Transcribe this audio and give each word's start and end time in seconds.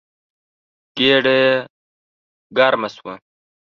ګېډه 0.97 1.33
يې 1.43 1.53
توده 2.55 2.87
شوه. 2.95 3.13